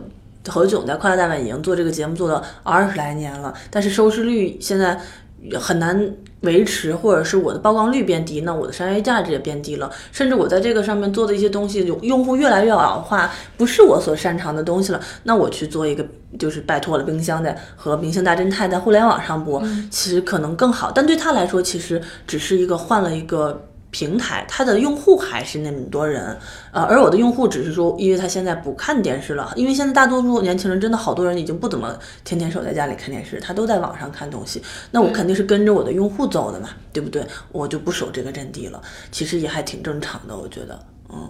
[0.46, 5.00] 何炅在《快乐大本营》做这个节目做了二十来年了，但是收视率现在
[5.58, 5.98] 很难
[6.42, 9.90] 维持，或者是我的曝光率变低，那我的商业价值也变低了。
[10.12, 15.00] 甚至我在这个上面做的一些东西，用用户越来越老化，不是我所擅长的东西了。
[15.24, 16.06] 那我去做一个。
[16.38, 20.90] 就是拜托了冰箱的和《明星大侦探》在互联网上播，其实可能更好。
[20.92, 26.36] 但对他来说，其实只是一个换了一个平台，它的用户还是那么多人。
[26.70, 34.62] 呃，而我的用户只是说，因为他现在不看电视了，因为现在大多数年轻人真的好多人已经不怎么天天守在家里看电视，他都在网上看东西。
[34.90, 37.26] 那我肯定是跟着我的用户走的嘛，对不对？
[37.52, 38.82] 我就不守这个阵地了。
[39.10, 40.78] 其实也还挺正常的，我觉得。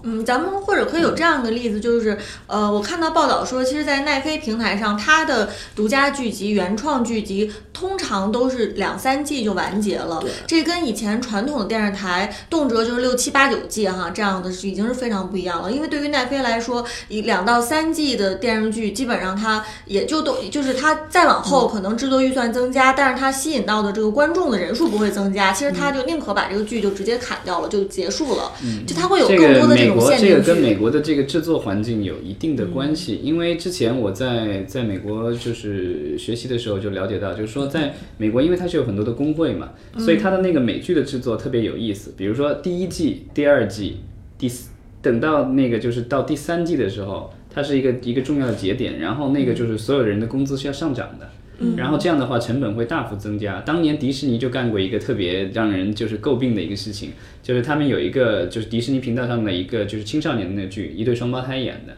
[0.03, 10.23] 嗯，咱们或者可以有这样的例子，就是呃，我看到报道说，其实，在奈飞平台上，它的独家剧集、原创剧集通常都是两三季就完结了。
[10.47, 15.71] 这跟以前传统的电视台动辄就是六七八九季哈，这样的是已经是非常不一样了。
[15.71, 25.53] 因为对于奈飞来说，以两到三季的电视剧，基本上它也就都就是它再往后可能制作预算增加，但是它吸引到的这个观众的人数不会增加。
[25.53, 28.53] 其实它就宁可把这个剧就直接砍掉了，就结束了。
[28.63, 29.75] 嗯就它会有更多的。
[29.75, 42.15] 美国这个跟美国的这个制作环境有一定的关系，因为之前我在在美国就是学习的时候就了解到，就是说在美国，因为它是有很多的工会嘛，所以它的那个美剧的制作特别有意思。
[42.17, 43.97] 比如说第一季、第二季、
[44.39, 44.71] 第四
[45.03, 51.31] 等到那个就是到第三季的时候，它是一个一个重要的节点，然后那个就是所有人的工资是要上涨的。
[51.77, 53.61] 然后这样的话，成本会大幅增加。
[53.63, 61.95] 当年迪士尼就干过一个特别让人就是诟病的一个事情，就是他们有一个就是迪士尼频道上的一个就是青少年的那剧，一对双胞胎演的。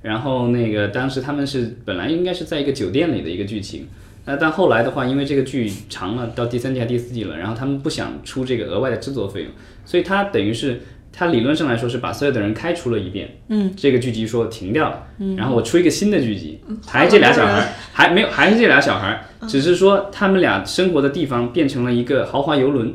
[0.00, 3.86] 然后那个当时他们是本来应该是在一个酒店里的一个剧情，
[4.24, 9.50] 那但后来的话，因为这个剧长了，到第三季还第四季了，然后他们不想出这个额外的制作费用，
[9.84, 10.80] 所以他等于是。
[11.12, 22.94] 他理论上来说是把所有的人开除了一遍，嗯，这个剧集说停掉了，嗯，然后我出一个新的剧集，还是这俩小孩，还没有，还是这俩小孩，只是说他们俩生活的地方变成了一个豪华游轮，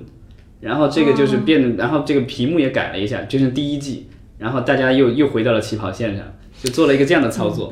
[0.59, 4.07] 然后这个就是变，然后这个屏幕也改了一下，就是第一季，
[4.39, 6.25] 然后大家又又回到了起跑线上，
[6.63, 7.71] 就做了一个这样的操作。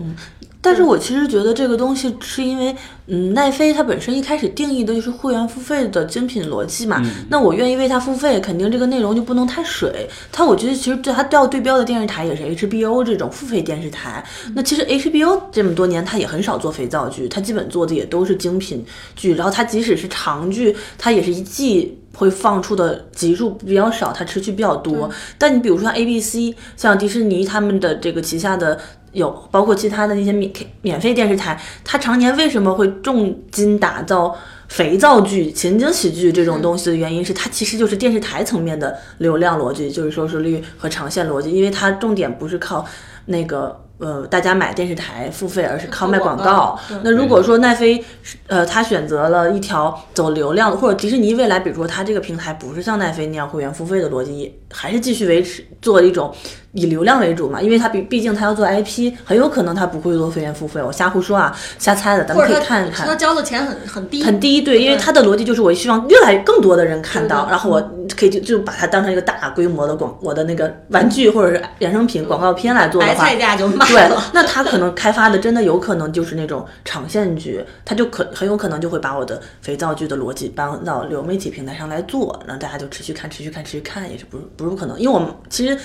[0.65, 2.75] 但是我其实觉得这个东西是因为，
[3.05, 6.99] 嗯，奈飞它本身一开始定义的就是会员付费的精品逻辑嘛。
[7.29, 10.09] 那我愿意为它付费，肯定这个内容就不能太水。
[10.31, 14.25] 它我觉得其实对它要对标的电视台也是 HBO 这种付费电视台。
[14.55, 18.83] 那其实 HBO 这么多年它也很少做肥皂剧，它基本做的也都是精品
[19.15, 19.35] 剧。
[19.35, 25.07] 然后它即使是长剧，它也是一季会放出的集数比较少，它持续比较多。
[25.37, 28.79] 但你比如说像 ABC，像迪士尼他们的这个旗下的。
[29.15, 30.51] 有包括其他的那些免
[30.83, 34.35] 免费电视台，它常年为什么会重金打造
[34.67, 42.85] 肥皂剧、情景喜剧这种东西的原因是，它其实就是电视台层面的流量逻辑，就是收视率和长线逻辑，因为它重点不是靠
[43.25, 43.81] 那个。
[43.97, 46.77] 呃，大家买电视台付费，而是靠卖广告。
[47.01, 48.03] 那如果说奈飞，
[48.47, 56.35] 呃，他选择了一条走流量，或者迪士尼未来，比如说它这个平台不是像奈飞那样会员付费的逻辑，还是继续维持做一种
[56.75, 57.61] 以流量为主嘛？
[57.61, 60.81] 因为他毕毕竟他要做 IP，很有可能他不会做会员付费。
[60.83, 63.07] 我瞎胡说啊，瞎猜的，咱们可以看一看。
[63.07, 67.81] 他交的钱很很低，很低，对，因为他的逻辑就是我希望越来更多的人看到，然后我
[68.17, 73.85] 可以就就把它当成一个大规模的广我的那个玩具或者是衍生品广告片来做的话，白菜价就卖。
[73.87, 85.77] 对，那他可能开发的真的有可能就是那种长线剧，他就可很有可能就会把我的肥皂剧的逻辑搬到流媒体平台上来做，然后大家就持续看、持续看、持续看，也是不不是不可能，因为我们其实。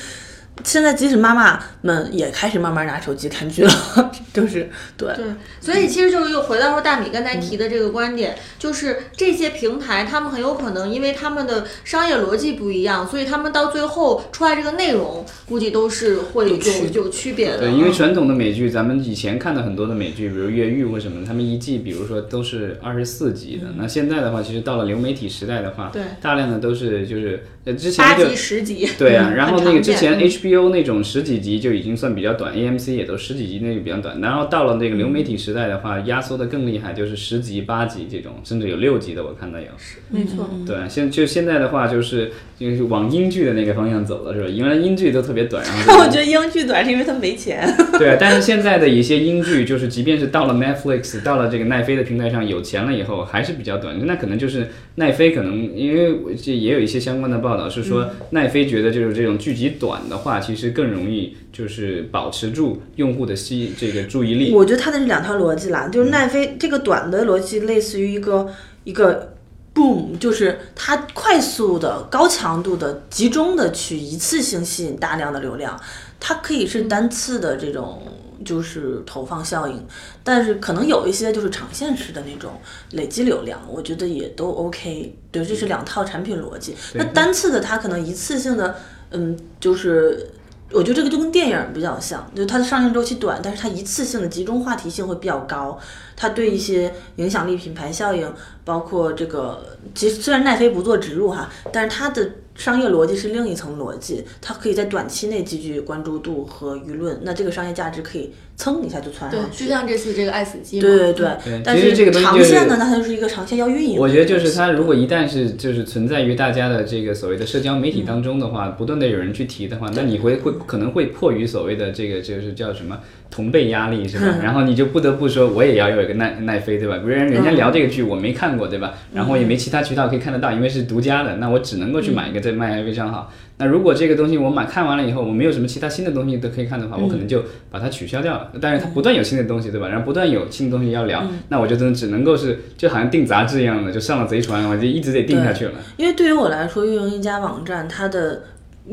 [0.65, 3.73] 现在即使妈妈们也开始慢慢拿手机看剧了，
[4.33, 5.25] 就是对对，
[5.61, 16.57] 所以其实就是又回到说大米刚才提的这个观点，就是这些平台他们很有可能因为他们的商业逻辑不一样，所以他们到最后出来这个内容估计都是会有
[16.95, 17.59] 有区别的。
[17.59, 23.67] 对，因为传统的美剧，咱们以前看的很多的美剧，比如《越狱》或什么，他们一季比如说都是二十四集的。
[23.77, 30.71] 那现在的话，其实到了流媒体时代的话，对，大量的都是就是呃之前八集十集， 对啊，然后那个之前 HBO。
[30.71, 34.21] 那种十几集就已经算比较短，AMC 也都十几集那个比较短。
[34.21, 39.67] 然后到了那个流媒体时代的话，压缩的更厉害，就是十集、八集这种，甚至有六集的，我看到有。
[40.11, 40.49] 没错。
[40.67, 44.49] 对，现就现在的话，就是就是往英剧的那个方向走了，是吧？
[44.49, 45.99] 原来英剧都特别短，然后。
[46.05, 47.67] 我觉得英剧短是因为它没钱。
[47.99, 53.99] 对，但是现在的一些英剧，就是即便是到了 Netflix，到了这个奈飞的平台上有钱了以后，还是比较短。
[54.07, 60.41] 那可能就是奈飞可能，因为这也有一些相关的报道是说，奈飞觉得就是这种剧集短的话。
[60.41, 64.53] 其实更容易就是保持住用户的吸这个注意力。
[64.53, 68.49] 我觉得它的是两条逻辑啦，就是奈飞这个短的逻辑类似于一个
[68.85, 69.35] 一个
[69.75, 75.79] boom，就是它快速的、高强度的、集中的去一次性吸引大量的流量。
[76.19, 78.03] 它可以是单次的这种
[78.45, 79.87] 就是投放效应，
[80.25, 82.53] 但是可能有一些就是长线式的那种
[82.93, 85.17] 累积流量，我觉得也都 OK。
[85.31, 86.75] 对，这是两套产品逻辑。
[86.95, 88.75] 那单次的它可能一次性的。
[89.13, 90.31] 嗯，就是
[90.71, 95.77] 我觉得这个就跟电影比较像，就它的上映周期短，但是它一次性的集中话题性会比较高，
[96.17, 98.33] 它对一些影响力、品牌效应，
[98.65, 102.31] 包括这个，其实虽然奈飞不做植入哈，但是它的。
[102.55, 109.65] 商业逻辑是另一层逻辑，它可以在短期内积聚关注度和舆论，那这个商业价值可以蹭一下就窜上去。
[109.65, 110.79] 就像这次这个爱死机。
[110.79, 111.63] 对对对。
[111.65, 113.99] 但是这个长线呢，那它就是一个长线要运营。
[113.99, 122.99] 我觉得就是它如果一旦是就是存在于大家的这个所谓的社交媒体当中的话，不断的有人去提的话，那你会会可能会迫于所谓的这个就是叫什么
[123.31, 124.37] 同辈压力是吧？
[124.43, 126.99] 然后你就不得不说我也要有一个奈奈飞对吧？
[126.99, 128.93] 不然人家聊这个剧我没看过对吧？
[129.15, 133.33] 然后也没其他渠道可以看得到，因为是独家的，那我只能够去买一个这卖还非常好。
[133.61, 138.51] 那如果这个东西我买看完了以后，我没有什么其他新的东西都可以看的话，我可能就把它取消掉了。
[138.59, 139.89] 但是它不断有新的东西，对吧？
[139.89, 145.73] 然后不断有新的东西要聊，那我就真的只能够是就好像订杂志一样的，就上了贼船，我就一直得订下去了。
[145.99, 148.43] 因为对于我来说，运营一家网站，它的。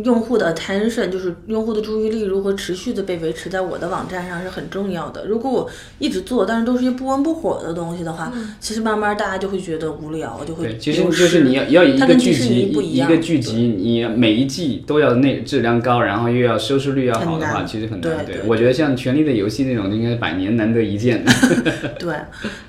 [0.04, 5.26] 用户的 attention 就是用户的注意力如何持续的被维持在我的网站上是很重要的。
[5.26, 10.78] 如果我一直做，但是都是一些不温不火的东西的话，其实慢慢大家就会觉得无聊，就会。
[10.78, 18.26] 其实就是你要要一个剧集，一个剧集，你每一季都要那质量高，然后又要收视率要好的话，其实很难。
[18.26, 21.26] 对，我觉得像《权力的游戏》那种，应该是百年难得一见。
[21.98, 22.14] 对，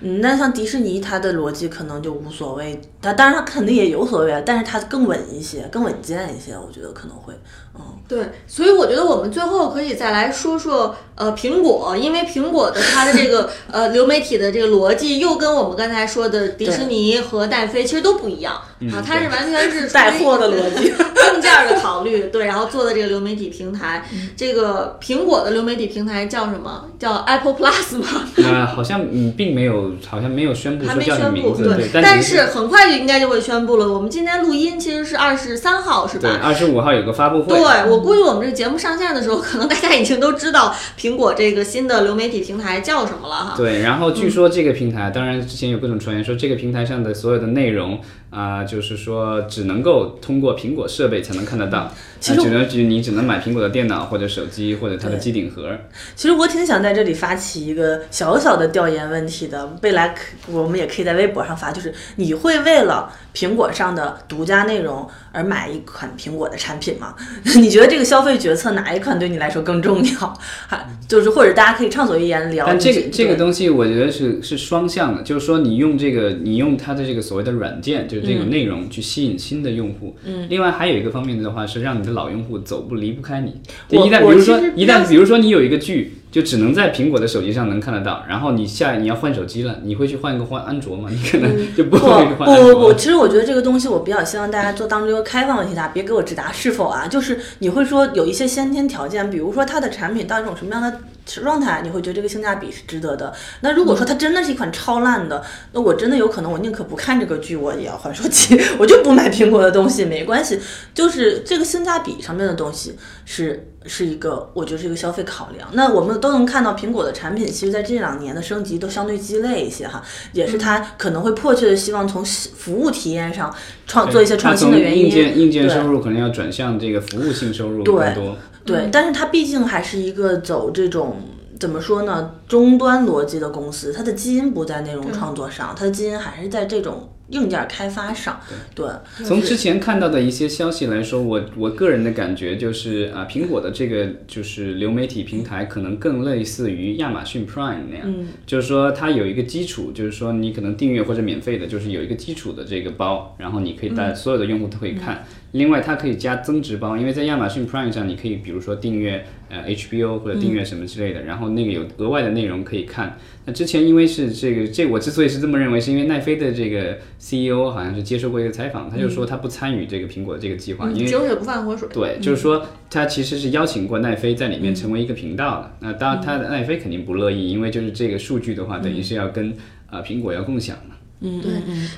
[0.00, 2.80] 嗯，那像迪士尼，它的逻辑可能就无所谓。
[3.00, 7.16] 它当然它肯定也有所谓，但是它更稳一些，更稳健一些，我觉得可能。
[7.18, 7.34] 会，
[7.74, 18.54] 嗯，对，所以我觉得我们最后可以再来说说，呃，苹果，因为苹果的它的这个 呃流媒体的这个逻辑，又跟我们刚才说的迪士尼和戴飞其实都不一样
[18.92, 20.86] 啊，它是完全是带货的逻辑，
[21.34, 24.04] 硬件的考虑，对，然后做的这个流媒体平台，
[24.36, 26.86] 这个苹果的流媒体平台叫什么？
[26.98, 28.06] 叫 Apple Plus 吗？
[28.36, 33.92] 呃，好像嗯，并没有，好像没有宣布说叫什么名字，对，但是很快就应该就会宣布了。
[33.92, 36.40] 我们今天录音其实是二十三号，是对，吧？
[36.42, 37.48] 二十五号有个发布会。
[37.48, 43.54] 对，我估计我们这个节目上线的时候，可能大家已经都知道苹果这个新的流媒体平台叫什么了哈。
[43.56, 55.74] 对，然后据说这个平台，当然之前有各种传言说这个平台上的所有的内容啊、就是说只能够通过苹果设备才能看得到，其实啊只能只你只能买苹果的电脑或者手机或者它的机顶盒。
[56.14, 60.22] 其实我挺想在这里发起一个小小的调研问题的，未来可
[60.52, 67.14] 我们也可以在微博上发，就是你会为了苹果上的独家内容而买一款苹果的产品吗？
[67.54, 70.38] 你觉得这个消费决策哪一款对你来说更重要？
[70.66, 72.66] 还就是或者大家可以畅所欲言聊。
[72.66, 80.16] 但这个这个东西，我觉得是是双向的，就是说你用这个，你用它的这个所谓的软件，就是这个内容去吸引新的用户。
[80.24, 80.48] 嗯。
[80.50, 83.60] 另外还有一个方面的话，是让你的老用户走不离不开你。
[83.90, 91.08] 我一旦比如说一旦比如说你有一个剧，就只能在苹果的手机上能看得到，然后你下你要换手机了，你会去换一个换安卓吗？
[91.10, 92.74] 你可能 就不不会换安卓。
[92.74, 97.06] 不不不，其实我觉得这个东西，我比较希望大家做当这个开放问题答，别给我直答是否啊。
[97.06, 103.32] 就是你会说有一些先天条件，比如说它的产品到一种什么样的状态，你会觉得这个性价比是值得的。
[103.60, 110.60] 那如果说它真的是一款超烂的， 那我真的有可能我宁可不看这个剧，我也要换手机， 我就不买苹果的东西，没关系。
[110.94, 115.68] 就是这个性价比上面的东西是是一个，我觉得是一个消费考量。
[115.72, 123.52] 那我们都能看到苹果的产品，其实在这两年的升级都相对鸡肋一些哈，也是它可能会迫切的希望从服务体验上
[123.86, 125.06] 创做一些创新的原因。
[125.06, 128.36] 硬件硬件收入可能要转向这个服务性收入对更多。
[128.64, 131.16] 对，但是它毕竟还是一个走这种
[131.58, 138.40] 怎么说呢，终端逻辑的公司，它的基因不在内容创作上，它的基因还是在这种硬件开发上。
[138.74, 138.86] 对，
[139.24, 155.24] 从之前看到的一些消息来说，我我个人的感觉就是啊，苹果的这个就是流媒体平台可能更类似于亚马逊 Prime 那样，嗯就是说它有一个基础，就是说你可能订阅或者免费的，就是有一个基础的这个包，然后你可以带所有的用户都可以看。
[155.52, 163.16] 另外，它可以加增值包，因为在亚马逊 Prime 上，你可以比如说订阅呃 HBO 或者订阅什么之类的，然后那个有额外的内容可以看。
[163.46, 171.88] 那之前因为是这个，这我之所以是这么认为，是因为奈飞的这个 CEO 好像是接受过一个采访，他就说他不参与这个苹果的这个计划，因为酒水不犯河水。
[171.92, 175.72] 对，就是说他其实是邀请过奈飞在里面成为一个频道的。
[175.80, 179.52] 那当然，他的奈飞肯定不乐意，因为就是这个数据的话，等于是要跟
[179.90, 180.94] 啊、苹果要共享嘛。
[181.20, 181.50] 嗯对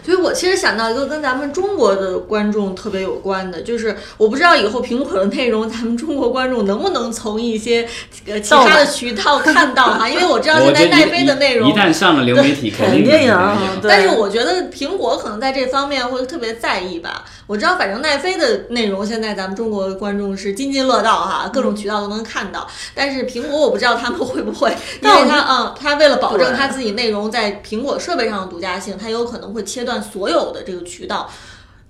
[0.05, 7.87] 所以我其实想到一个跟咱们中国的观众特别有关的，就是我不知道以后苹果的内容，咱们中国观众能不能从一些
[8.27, 17.25] 呃其他的渠道看到哈， 因为我知道现在奈飞的内容一一旦上了流媒体， 肯定啊但是我觉得苹果可能在这方面会特别在意吧。
[17.47, 22.67] 我知道，反正奈飞的内容现在咱们中国的观众是津津乐道哈，各种渠道都能看到。
[22.95, 24.71] 但是苹果我不知道他们会不会，
[25.03, 31.29] 因为它嗯，他为了保证对它自己内容在苹果设备上的独家性，它有可能会切断所有的这个渠道。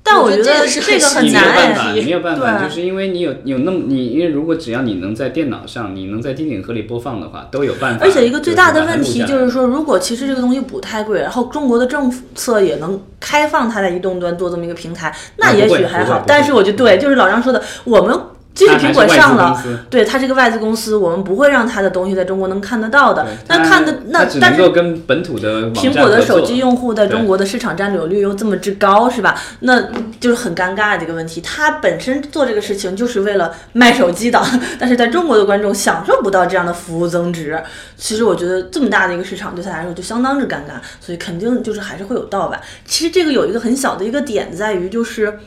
[0.02, 1.66] 但我我觉觉得得这个是这个很你没有难哎。
[1.66, 8.06] 办法，你没有办法，就是因为你有有那么你，因为如果只要你能在电脑上，你能在机顶盒里播放的话，都有办法。
[8.06, 16.24] 而且一个最大的问题就是说，如果其实这个东西不太贵，然后中国的政策也能开放它在移动端做这么一个平台，那也许还好。
[16.26, 18.18] 但是我就对，就是老张说的，我们。
[18.60, 19.58] 即使苹果上了
[19.88, 23.26] 对它这个外资公司，我们不会让它的东西在中国能看得到的。
[23.48, 29.34] 那看的那但是跟本土的苹果的手机用户在中国的市场占有率又这么之高，是吧？
[29.60, 29.80] 那
[30.20, 31.40] 就是很尴尬的一个问题。
[31.40, 34.38] 它本身做这个事情就是为了卖手机的，
[34.78, 37.58] 但是在中国的观众享受不到这样的服务增值。
[37.96, 42.60] 其实我觉得这么大的一个市场对他来说就相当之尴尬，所以肯定就是还是会有盗版。
[42.84, 45.38] 其实这个有一个很小的一个点在于就是。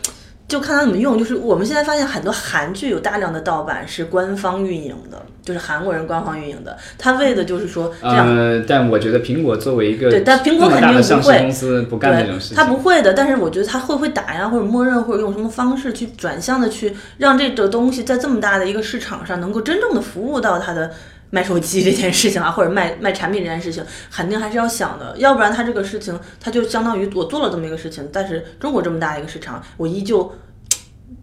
[0.47, 8.27] 就看他怎么用，就是我们现在发现很多韩剧有大量的盗版是官方运营的，就是韩国人官方运营的，他为的就是说这样。
[8.27, 11.39] 呃，但我觉得苹果作为一个对但苹果肯定不会。
[11.39, 12.57] 公司，不干这种事情。
[12.57, 20.91] 他不会的，但是我觉得他会不会打呀，或者默认，或者用什么方式去转向的去让这个东西在这么大的一个市场上能够真正的服务到他的
[21.33, 30.31] 卖手机这件事情啊， 或者卖卖产品这件事情，肯定还是要想的，要不然他这个事情他就相当于我做了这么一个事情，但是中国这么大一个市场，我依旧。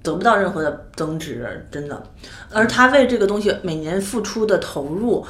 [0.02, 2.02] 得不到任何的增值，真的，
[2.50, 5.26] 而他为这个东西每年付出的投入，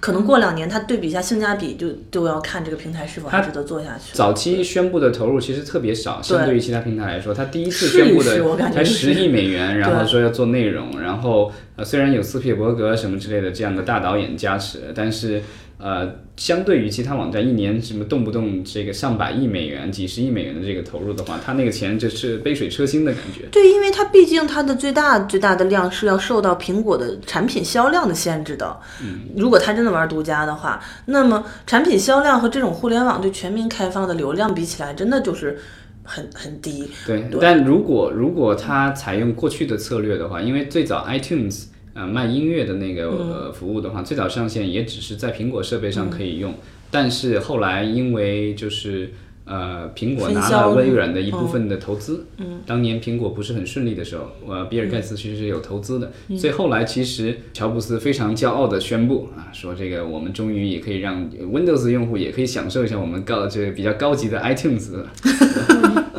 [0.00, 4.14] 可能过两年他对比一下性价比就，就要看这个平台是否还值得做下去。
[4.14, 15.42] 早期宣布的投入其实特别少，相对于其他平台来说，它第一次宣布的 才十亿美元，然后说要做内容，然后呃虽然有斯皮尔伯格什么之类的这样的大导演加持，但是
[15.80, 23.46] 呃相对于其他网站一年什么动不动这个上百亿美元、几十亿美元的这个投入的话，它那个钱就是杯水车薪的感觉。
[23.50, 28.78] 对，因为它毕竟它的最大最大的量是要受到苹果的产品销量的限制的。
[29.02, 35.58] 嗯，如果它真的玩独家的话，那么产品销量和这种互联网对全民开放的流量比起来，真的就是
[36.02, 36.90] 很很低。
[37.06, 41.64] 对，对但如果如果它采用过去的策略的话，因为最早 iTunes
[41.94, 43.30] 呃卖音乐的那个、嗯。
[43.30, 46.54] 呃服务的话，最早上线也只是在苹果设备上可以用，
[46.90, 49.10] 但是后来因为就是
[49.44, 56.38] 呃苹果拿分销了微软的一部分的投资，嗯，当年苹果不是很顺利的时候，呃，比尔盖茨其实是有投资的，嗯。
[56.38, 65.10] 所以后来其实乔布斯非常骄傲的宣布啊，说这个我们终于也可以让 Windows 用户也可以享受一下我们高这个比较高级的 iTunes 了。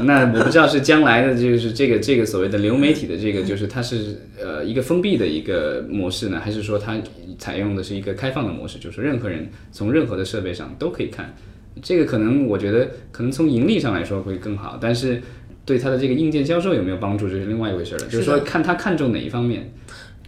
[0.04, 6.98] 那我不知道是将来的，就是这个这个所谓的流媒体的这个，就是它是呃一个封闭的一个模式呢，还是说它
[7.38, 11.36] 采用的是一个开放的模式，就是任何人从任何的设备上都可以看。
[11.82, 15.22] 这个可能我觉得可能从盈利上来说会更好，但是
[15.66, 18.06] 对它的这个硬件销售有没有帮助，这是另外一回事了。
[18.08, 19.72] 就是说看它看重哪一方面。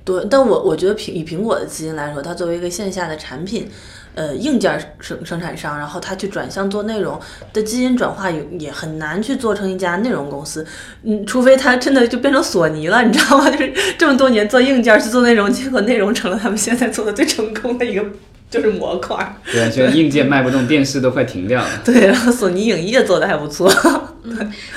[0.05, 3.67] 对，但我我觉得苹以苹果的基金来说，它作为一个线下的产品，
[4.15, 7.19] 呃，硬件生生产商，然后他去转向做内容
[7.51, 10.65] 的基因转化也也很难去做成一家内容公司，
[11.03, 13.49] 嗯，除非他真的就变成索尼了，你知道吗？
[13.49, 18.05] 就是这么多年做硬件去做内容，结果内容成了他们现在做的最成功的一个
[18.51, 19.35] 就是模块。
[19.51, 21.67] 对，现在硬件卖不动，电视都快停掉了。
[21.83, 23.71] 对，然后索尼影业做的还不错。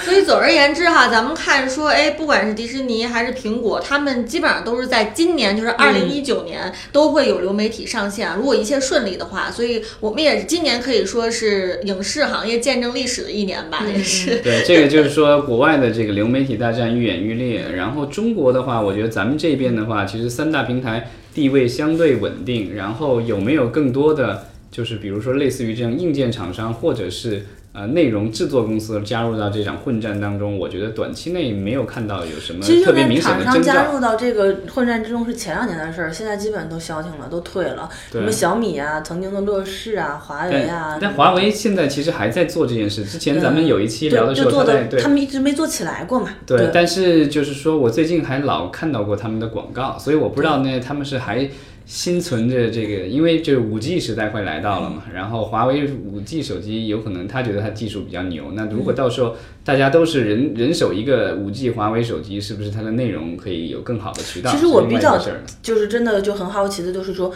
[0.05, 8.35] 所以总而言之哈，咱们看说，哎，不管是迪士尼还是苹果，他们基本上都是在今年，就是二零一九年、都会有流媒体上线。
[8.37, 14.41] 如果一切顺利的话，所以我们也是今年可以说是影视行业见证历史的一年吧，也是。
[14.41, 17.65] 对，这个就是说，国外的这个流媒体大战愈演愈烈。
[17.77, 22.75] 然后中国的话，我觉得咱们这边的话，其实三大平台地位相对稳定。
[22.75, 27.47] 然后有没有更多的，就是比如说类似于这样硬件厂商，或者是
[27.77, 30.59] 呃内容制作公司加入到这场混战当中？
[30.59, 33.63] 我觉得短期内没有看到有什么特别明显的征兆。
[33.63, 37.87] 商加入到这个混战之中是前两年的事儿，现在基本都消停了，都退了。
[38.11, 43.05] 什么小米啊，曾经的乐视啊，华为啊但，华为现在其实还在做这件事。
[43.05, 46.31] 之前咱们有一期聊，的时候，就做的他在对他们一直没做起来过嘛。
[46.47, 51.47] 对，但是就是说我最近还老看到过他们的广告，所以我不知道呢，他们是还
[51.87, 64.51] 心存着这个，因为就是五 G 时代快来到了嘛，然后华为五 G 手机有可能他觉得它技术比较牛，那如果到时候大家都是人人手一个五 G 华为手机，是不是它的内容可以有更好的渠道？
[64.51, 65.17] 其实我比较
[65.63, 67.33] 就是真的就很好奇的，就是说，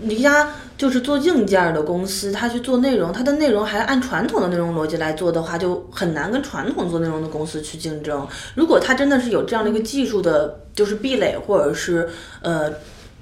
[0.00, 8.26] 一家就是做硬件的公司，它去做内容，它的内容还按传统的内容逻辑来做的话，就很难跟传统做内容的公司去竞争。
[8.54, 12.08] 如果它真的是有这样的一个技术的，就是壁垒或者是
[12.40, 12.72] 呃。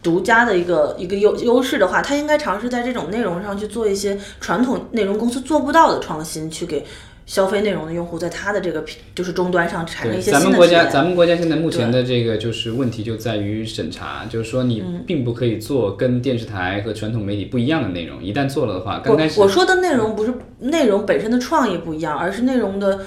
[0.03, 6.84] 独家的一个一个优优势的话，他应该尝试在这种内容上去做一些传统内容公司做不到的创新，去给
[7.26, 10.86] 消费内容的用户在它的这个平就是终端上产生，一些咱们国家。
[10.86, 23.01] 咱们国家现在目前的这个就是问题就在于审查，就是说你嗯并不可以做跟电视台和传统媒体不一样的内容，一旦做了的话，刚我开始我说的内容不是内容本身的创意不一样，而是内容的。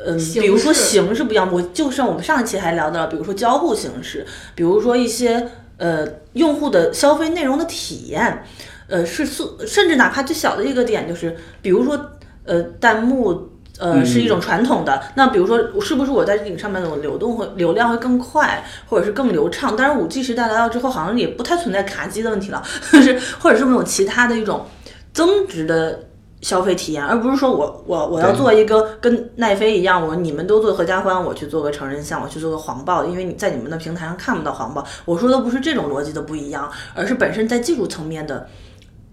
[0.00, 4.24] 嗯，比如说形式不一样，我就像我们上一期还聊到了，比如说交互形式，
[4.54, 5.48] 比如说一些
[5.78, 8.44] 呃用户的消费内容的体验，
[8.86, 11.98] 呃是素，甚至哪怕最小的一个点就是，比如说
[12.44, 13.48] 呃弹幕。
[13.80, 15.00] 呃，嗯是一种传统的。
[15.14, 19.76] 那比如说，是不是我在这个上面的我流动会流量会更快，或者是更流畅？
[19.78, 22.60] 但是，五 G 时代来到之后，好像也不太存在卡机的问题了，
[22.90, 24.66] 就 是或者是没有其他的一种
[25.12, 26.07] 增值的
[26.40, 34.84] 消费体验，而不是说我我我要做一个跟奈飞一样，我你们都做合家欢，我去做个成人像，我去做个黄暴，因为你在你们的平台上看不到黄暴。
[35.04, 38.46] 我说的不是这种逻辑的不一样，而是本身在技术层面的。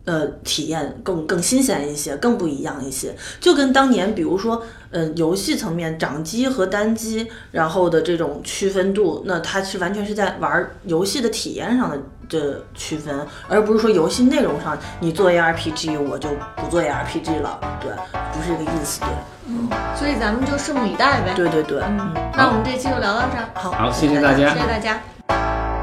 [0.06, 11.98] 呃，体验更更新鲜一些，更不一样一些，就跟当年比如说，呃，游戏层面掌机和单机，然后的这种区分度，那它是完全是在玩游戏的体验上的
[12.30, 17.92] 的区分，而不是说游戏内容上你做 ARPG 我就不做 ARPG 了，对，
[18.32, 21.34] 不是这个意思对，所以咱们就拭目以待呗。
[21.36, 25.75] 对对对对，嗯，那我们这期就聊到这儿，好，好谢谢大家谢谢大家。